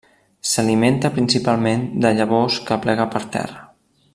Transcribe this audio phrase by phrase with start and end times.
[0.51, 3.63] S'alimenta principalment de llavors que plega per terra.